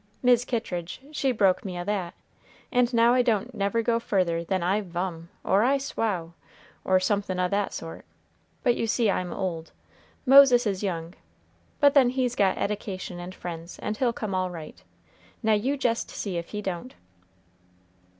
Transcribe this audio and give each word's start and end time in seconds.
Mis' 0.23 0.45
Kittridge, 0.45 0.99
she 1.11 1.31
broke 1.31 1.63
me 1.63 1.77
o' 1.79 1.83
that, 1.83 2.15
and 2.71 2.91
now 2.91 3.13
I 3.13 3.21
don't 3.21 3.53
never 3.53 3.83
go 3.83 3.99
further 3.99 4.43
than 4.43 4.63
'I 4.63 4.81
vum' 4.81 5.29
or 5.43 5.61
'I 5.61 5.77
swow,' 5.77 6.33
or 6.83 6.99
somethin' 6.99 7.39
o' 7.39 7.47
that 7.49 7.71
sort; 7.71 8.03
but 8.63 8.73
you 8.73 8.87
see 8.87 9.11
I'm 9.11 9.31
old; 9.31 9.73
Moses 10.25 10.65
is 10.65 10.81
young; 10.81 11.13
but 11.79 11.93
then 11.93 12.09
he's 12.09 12.33
got 12.35 12.57
eddication 12.57 13.19
and 13.19 13.35
friends, 13.35 13.77
and 13.77 13.95
he'll 13.97 14.11
come 14.11 14.33
all 14.33 14.49
right. 14.49 14.81
Now 15.43 15.53
you 15.53 15.77
jest 15.77 16.09
see 16.09 16.35
ef 16.39 16.47
he 16.47 16.63
don't!" 16.63 16.95